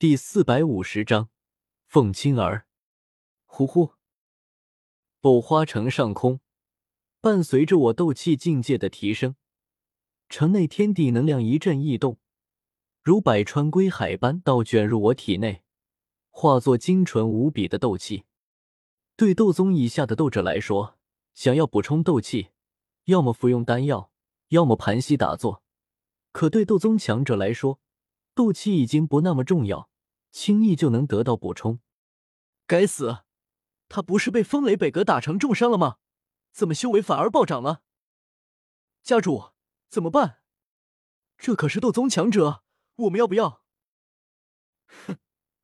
[0.00, 1.28] 第四百五十章，
[1.86, 2.66] 凤青儿。
[3.44, 3.92] 呼呼！
[5.20, 6.40] 斗花城上空，
[7.20, 9.36] 伴随着我斗气境界的提升，
[10.30, 12.18] 城内天地能量一阵异动，
[13.02, 15.64] 如百川归海般倒卷入我体内，
[16.30, 18.24] 化作精纯无比的斗气。
[19.16, 20.96] 对斗宗以下的斗者来说，
[21.34, 22.48] 想要补充斗气，
[23.04, 24.10] 要么服用丹药，
[24.48, 25.62] 要么盘膝打坐。
[26.32, 27.78] 可对斗宗强者来说，
[28.34, 29.89] 斗气已经不那么重要。
[30.30, 31.80] 轻易就能得到补充。
[32.66, 33.24] 该死，
[33.88, 35.96] 他不是被风雷北阁打成重伤了吗？
[36.52, 37.82] 怎么修为反而暴涨了？
[39.02, 39.52] 家主，
[39.88, 40.40] 怎么办？
[41.38, 42.62] 这可是斗宗强者，
[42.96, 43.62] 我们要不要？
[45.06, 45.18] 哼，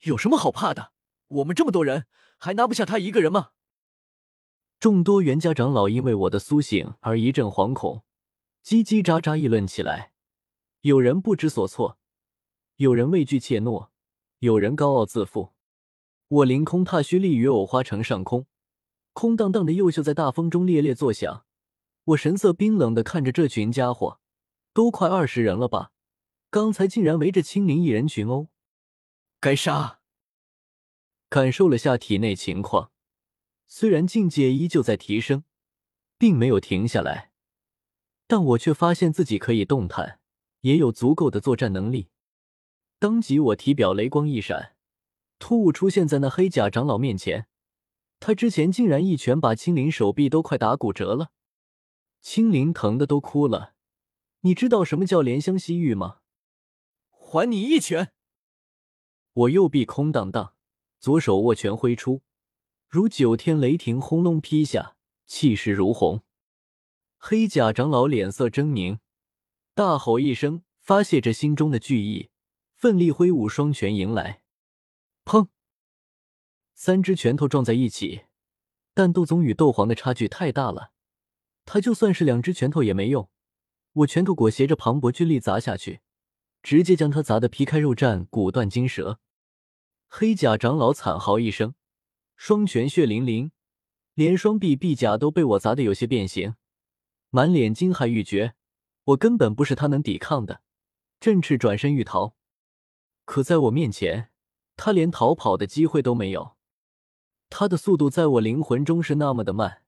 [0.00, 0.92] 有什么好怕的？
[1.28, 2.06] 我们这么多人，
[2.38, 3.50] 还拿不下他一个人吗？
[4.80, 8.04] 众多袁家长老因为我的苏醒而一阵惶恐，
[8.64, 10.12] 叽叽喳喳议论起来。
[10.82, 11.98] 有人不知所措，
[12.76, 13.90] 有人畏惧怯懦。
[14.40, 15.52] 有人高傲自负，
[16.28, 18.46] 我凌空踏虚立于藕花城上空，
[19.12, 21.44] 空荡荡的右袖在大风中猎猎作响。
[22.04, 24.20] 我神色冰冷的看着这群家伙，
[24.72, 25.90] 都快二十人了吧？
[26.50, 28.46] 刚才竟然围着青灵一人群殴，
[29.40, 29.98] 该杀！
[31.28, 32.92] 感受了下体内情况，
[33.66, 35.42] 虽然境界依旧在提升，
[36.16, 37.32] 并没有停下来，
[38.28, 40.20] 但我却发现自己可以动弹，
[40.60, 42.08] 也有足够的作战能力。
[43.00, 44.74] 当即，我体表雷光一闪，
[45.38, 47.46] 突兀出现在那黑甲长老面前。
[48.18, 51.30] 他之前竟然一拳把青灵手臂都快打骨折了，
[52.20, 53.74] 青灵疼的都哭了。
[54.40, 56.18] 你知道什么叫怜香惜玉吗？
[57.10, 58.12] 还你一拳！
[59.32, 60.54] 我右臂空荡荡，
[60.98, 62.22] 左手握拳挥出，
[62.88, 64.96] 如九天雷霆轰隆劈下，
[65.26, 66.22] 气势如虹。
[67.16, 68.98] 黑甲长老脸色狰狞，
[69.74, 72.30] 大吼一声，发泄着心中的惧意。
[72.78, 74.40] 奋力挥舞双拳迎来，
[75.24, 75.48] 砰！
[76.74, 78.26] 三只拳头撞在一起，
[78.94, 80.92] 但斗宗与斗皇的差距太大了，
[81.64, 83.28] 他就算是两只拳头也没用。
[83.94, 86.02] 我拳头裹挟着磅礴军力砸下去，
[86.62, 89.18] 直接将他砸得皮开肉绽、骨断筋折。
[90.06, 91.74] 黑甲长老惨嚎一声，
[92.36, 93.50] 双拳血淋淋，
[94.14, 96.54] 连双臂臂甲都被我砸得有些变形，
[97.30, 98.54] 满脸惊骇欲绝。
[99.02, 100.62] 我根本不是他能抵抗的，
[101.18, 102.37] 振翅转身欲逃。
[103.28, 104.30] 可在我面前，
[104.74, 106.56] 他连逃跑的机会都没有。
[107.50, 109.82] 他的速度在我灵魂中是那么的慢，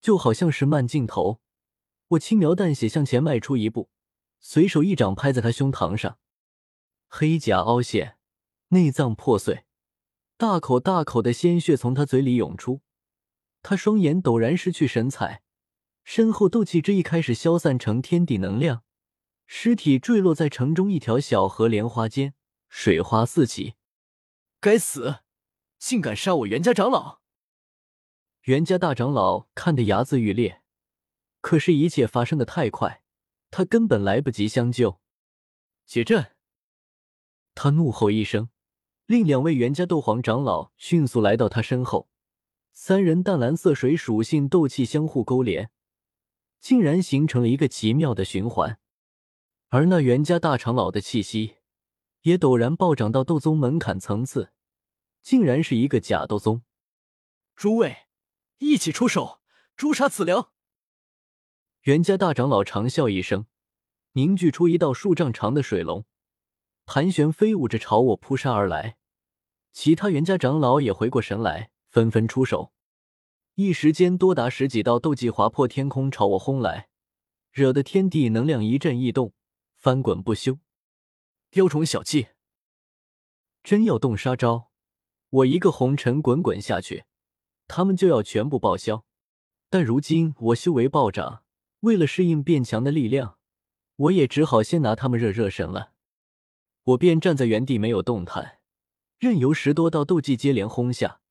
[0.00, 1.40] 就好像是慢镜头。
[2.10, 3.90] 我轻描淡写向前迈出一步，
[4.38, 6.18] 随手一掌拍在他胸膛上，
[7.08, 8.16] 黑甲凹陷，
[8.68, 9.64] 内脏破碎，
[10.36, 12.82] 大口大口的鲜血从他嘴里涌出。
[13.60, 15.42] 他双眼陡然失去神采，
[16.04, 18.84] 身后斗气之一开始消散成天地能量，
[19.48, 22.34] 尸体坠落在城中一条小河莲花间。
[22.68, 23.74] 水花四起，
[24.60, 25.20] 该死，
[25.78, 27.20] 竟敢杀我袁家长老！
[28.42, 30.62] 袁家大长老看得牙眦欲裂，
[31.40, 33.02] 可是，一切发生的太快，
[33.50, 35.00] 他根本来不及相救。
[35.84, 36.32] 解阵！
[37.54, 38.50] 他怒吼一声，
[39.06, 42.08] 另两位袁家斗皇长老迅速来到他身后，
[42.72, 45.70] 三人淡蓝色水属性斗气相互勾连，
[46.60, 48.78] 竟然形成了一个奇妙的循环。
[49.68, 51.57] 而那袁家大长老的气息。
[52.22, 54.52] 也陡然暴涨到斗宗门槛层次，
[55.22, 56.62] 竟然是一个假斗宗。
[57.54, 58.06] 诸位，
[58.58, 59.40] 一起出手
[59.76, 60.44] 诛杀此灵！
[61.82, 63.46] 袁家大长老长啸一声，
[64.12, 66.04] 凝聚出一道数丈长的水龙，
[66.84, 68.98] 盘旋飞舞着朝我扑杀而来。
[69.72, 72.72] 其他袁家长老也回过神来，纷纷出手。
[73.54, 76.88] 一时间，多达十几道斗技划破天空朝我轰来，
[77.52, 79.32] 惹得天地能量一阵异动，
[79.76, 80.58] 翻滚不休。
[81.50, 82.28] 雕虫小技，
[83.62, 84.70] 真要动杀招，
[85.30, 87.04] 我一个红尘滚滚下去，
[87.66, 89.06] 他们就要全部报销。
[89.70, 91.44] 但如今我修为暴涨，
[91.80, 93.38] 为了适应变强的力量，
[93.96, 95.94] 我也只好先拿他们热热身了。
[96.84, 98.58] 我便站在原地没有动弹，
[99.18, 101.22] 任由十多道斗技接连轰下，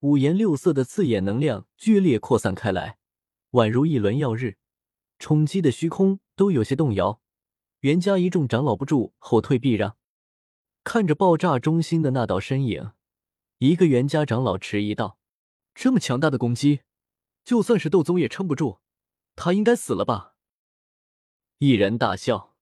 [0.00, 2.98] 五颜六色的刺眼能量剧烈扩散开来，
[3.52, 4.58] 宛如一轮耀日，
[5.20, 7.21] 冲击的虚空都有些动摇。
[7.82, 9.96] 袁家一众长老不住，后退避让。
[10.84, 12.92] 看着爆炸中心的那道身影，
[13.58, 15.18] 一个袁家长老迟疑道
[15.74, 16.82] ：“这么强大的攻击，
[17.44, 18.78] 就算是斗宗也撑不住，
[19.34, 20.36] 他应该死了吧？”
[21.58, 22.54] 一人大笑：“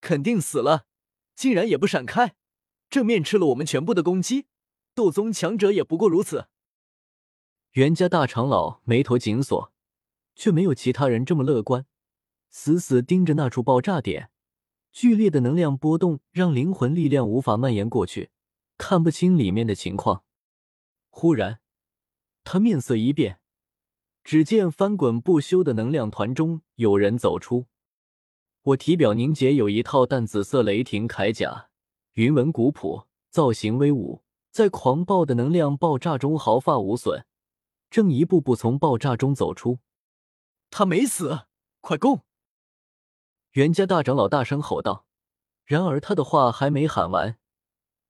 [0.00, 0.86] 肯定死了，
[1.34, 2.36] 竟然也不闪开，
[2.88, 4.46] 正面吃了我们全部的攻击。
[4.94, 6.46] 斗宗强者也不过如此。”
[7.74, 9.72] 袁家大长老眉头紧锁，
[10.36, 11.84] 却没有其他人这么乐观，
[12.48, 14.30] 死死盯着那处爆炸点。
[15.00, 18.30] 剧烈的能量波动让灵魂力量无法蔓延过去，
[18.76, 20.24] 看不清里面的情况。
[21.08, 21.60] 忽然，
[22.42, 23.38] 他面色一变，
[24.24, 27.66] 只见翻滚不休的能量团中有人走出。
[28.62, 31.68] 我体表凝结有一套淡紫色雷霆铠甲，
[32.14, 37.24] 云纹古朴，造型威武，在狂暴的能量爆炸中毫发无损，
[37.88, 39.78] 正一步步从爆炸中走出。
[40.70, 41.42] 他没死，
[41.80, 42.24] 快攻！
[43.52, 45.06] 袁家大长老大声吼道。
[45.64, 47.38] 然而他的话还没喊完，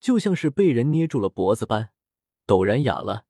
[0.00, 1.90] 就像是被人捏住了脖子般，
[2.46, 3.26] 陡然哑了。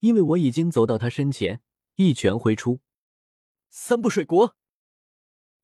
[0.00, 1.60] 因为我已经走到他身前，
[1.96, 2.80] 一拳挥出。
[3.68, 4.56] 三步水国，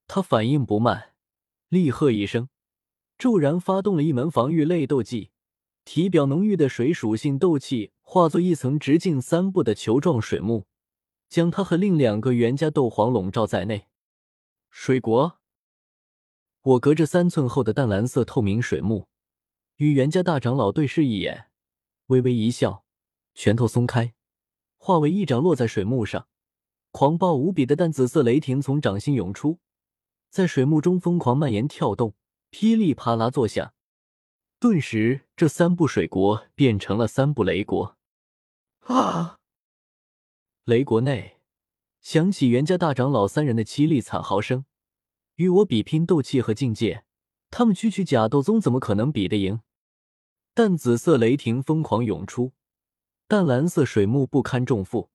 [0.07, 1.15] 他反应不慢，
[1.69, 2.51] 厉喝一声，
[3.17, 5.31] 骤然发动了一门防御类斗技，
[5.87, 10.67] 体表浓郁的水属性斗气化作一层直径三步的球状水幕，
[11.31, 13.89] 将他和另两个袁家斗皇笼罩在内。
[14.71, 15.38] 水国。
[16.69, 19.09] 我隔着三寸厚的淡蓝色透明水幕，
[19.77, 21.47] 与袁家大长老对视一眼，
[22.09, 22.85] 微微一笑，
[23.35, 24.13] 拳头松开，
[24.77, 26.29] 化为一掌落在水幕上。
[26.91, 29.61] 狂暴无比的淡紫色雷霆从掌心涌出，
[30.29, 32.15] 在水幕中疯狂蔓延跳动，
[32.51, 33.73] 噼里啪啦作响。
[34.61, 37.97] 顿时，这三部水国变成了三部雷国。
[38.81, 39.39] 啊！
[40.65, 41.39] 雷国内
[42.03, 44.67] 响起袁家大长老三人的凄厉惨嚎声。
[45.39, 47.05] 与我比拼斗气和境界，
[47.49, 49.61] 他们区区假斗宗怎么可能比得赢？
[50.53, 52.55] 淡紫色雷霆疯狂涌出，
[53.29, 55.11] 淡蓝色水幕不堪重负，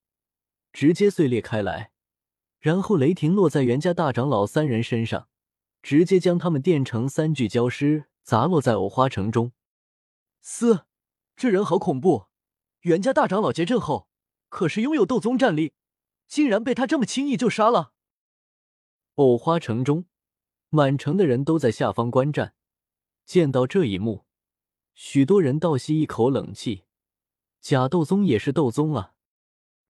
[0.72, 1.92] 直接碎裂开来。
[2.62, 5.28] 然后雷霆落在袁家大长老三人身上，
[5.82, 9.52] 直接将他们电成三具焦尸，砸落在藕花城中。
[10.40, 10.86] 嘶，
[11.36, 12.28] 这人好恐怖！
[12.84, 14.08] 袁家大长老结阵后，
[14.48, 15.74] 可是拥有斗宗战力，
[16.30, 17.92] 竟然被他这么轻易就杀了。
[19.16, 20.06] 藕花城中。
[20.76, 22.56] 满城的人都在下方观战，
[23.28, 24.26] 见到这一幕，
[24.96, 26.86] 许多人倒吸一口冷气。
[27.62, 29.14] 假斗宗也是斗宗啊！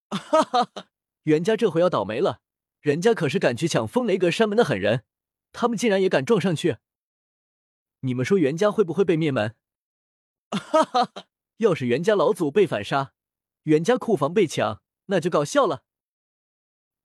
[0.09, 0.87] 哈哈哈，
[1.23, 2.41] 袁家这回要倒霉了，
[2.81, 5.05] 人家可是敢去抢风雷阁山门的狠人，
[5.53, 6.79] 他们竟然也敢撞上去！
[8.01, 9.55] 你们说袁家会不会被灭门？
[10.51, 11.27] 哈哈哈，
[11.59, 13.13] 要是袁家老祖被反杀，
[13.63, 15.85] 袁家库房被抢，那就搞笑了。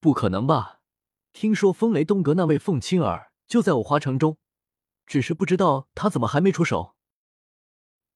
[0.00, 0.80] 不可能吧？
[1.32, 3.26] 听说风雷东阁那位凤青儿。
[3.48, 4.36] 就在我花城中，
[5.06, 6.94] 只是不知道他怎么还没出手。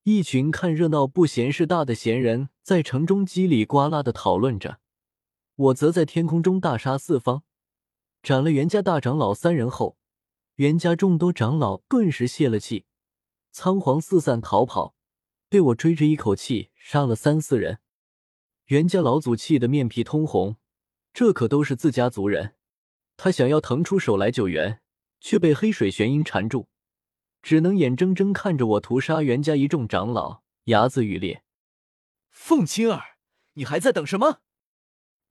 [0.02, 4.78] 一群看热闹不嫌事大的闲人在城中叽里呱啦的讨论着，
[5.54, 7.44] 我则在天空中大杀四方，
[8.22, 9.96] 斩了袁家大长老三人后，
[10.56, 12.84] 袁家众多长老顿时泄了气，
[13.52, 14.94] 仓皇四散逃跑，
[15.48, 17.78] 被我追着一口气杀了三四人。
[18.66, 20.56] 袁家老祖气得面皮通红，
[21.14, 22.56] 这可都是自家族人，
[23.16, 24.81] 他想要腾出手来救援。
[25.22, 26.66] 却被黑水玄鹰缠住，
[27.42, 31.44] 只能眼睁睁看着我屠杀袁家一众长老，牙眦欲裂。
[32.28, 33.18] 凤青儿，
[33.52, 34.40] 你还在等什么？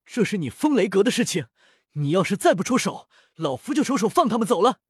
[0.06, 1.46] 这是你风雷阁的事情，
[1.92, 4.80] 你要是再不出手，老夫就收手放他们走了。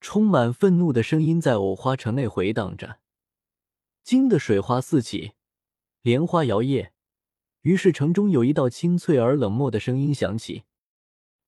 [0.00, 2.98] 充满愤怒的声音在藕花城内回荡着，
[4.02, 5.34] 惊得水花四起，
[6.02, 6.90] 莲花摇曳。
[7.60, 10.64] 于是城中有一道清脆而冷漠的声音响起：“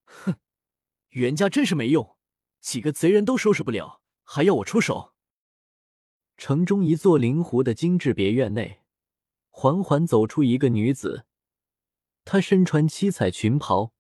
[0.06, 0.37] 哼，
[1.11, 2.17] 袁家真是没用。”
[2.61, 5.15] 几个贼人都收拾不了，还要我出手？
[6.37, 8.83] 城中一座灵湖的精致别院内，
[9.49, 11.27] 缓缓走出一个女子。
[12.25, 13.93] 她身穿七彩裙袍，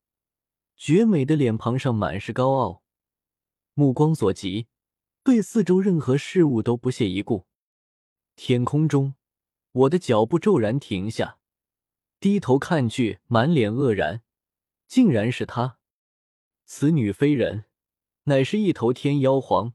[0.76, 2.82] 绝美的脸庞上满是高傲，
[3.74, 4.68] 目光所及，
[5.22, 7.46] 对四周任何事物都不屑一顾。
[8.36, 9.14] 天空中，
[9.72, 11.38] 我的脚步骤然停下，
[12.20, 14.22] 低头看去，满脸愕然，
[14.86, 15.78] 竟然是她。
[16.66, 17.64] 此女非人。
[18.28, 19.72] 乃是一头天妖皇，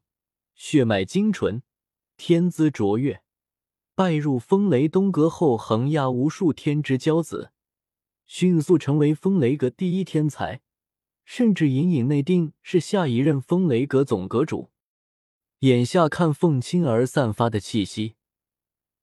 [0.53, 1.63] 血脉精纯，
[2.17, 3.23] 天资卓越，
[3.95, 7.51] 拜入风雷东阁后，横压无数天之骄子，
[8.27, 10.61] 迅速成为风雷阁第一天才，
[11.25, 14.69] 甚至隐隐内定是下一任风雷阁总阁主。
[15.61, 18.13] 眼下看凤青儿散发的气息，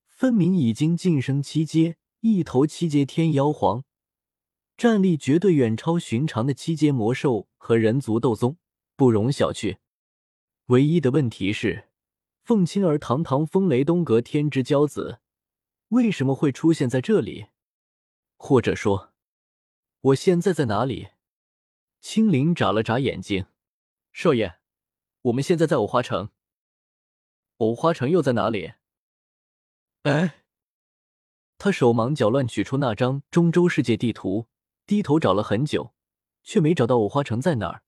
[0.07, 3.83] 分明已经晋升七阶，一头七阶天妖皇，
[4.77, 8.57] 战力绝对远超寻常的七阶魔兽和人族斗宗。
[9.01, 9.79] 不容小觑。
[10.67, 11.89] 唯一的问题是，
[12.43, 15.21] 凤青儿堂堂风雷东阁天之骄子，
[15.89, 17.47] 为什么会出现在这里？
[18.37, 19.15] 或者说，
[20.03, 21.13] 我现在在哪里？
[22.03, 23.47] 青灵眨了眨眼睛，
[24.13, 24.59] 少爷，
[25.23, 26.29] 我们现在在藕花城。
[27.57, 28.75] 藕花城又在哪里？
[30.03, 30.45] 哎，
[31.57, 34.49] 他手忙脚乱取出那张中州世界地图，
[34.85, 35.95] 低头找了很久，
[36.43, 37.83] 却没找到藕花城在哪儿。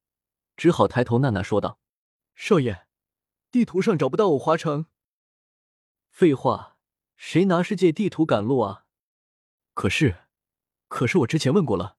[0.57, 1.79] 只好抬头呐呐说道
[2.35, 2.87] ：“少爷，
[3.51, 4.87] 地图上找不到我华城。”
[6.11, 6.77] 废话，
[7.17, 8.87] 谁拿世界地图赶路啊？
[9.75, 10.25] 可是，
[10.89, 11.97] 可是我之前问过了，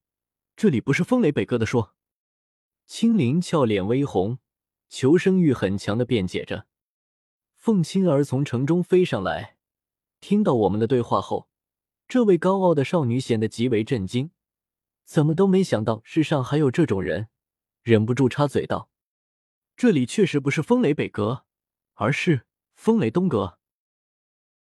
[0.54, 1.94] 这里不是风雷北哥的说。
[2.86, 4.38] 青灵俏脸微红，
[4.88, 6.66] 求生欲很强的辩解着。
[7.56, 9.56] 凤青儿从城中飞上来，
[10.20, 11.48] 听到我们的对话后，
[12.06, 14.30] 这位高傲的少女显得极为震惊，
[15.04, 17.30] 怎么都没想到世上还有这种人，
[17.84, 18.88] 忍不住插嘴道
[19.76, 21.44] ：“这里确实不是风雷北阁，
[21.92, 23.58] 而是风雷东阁。”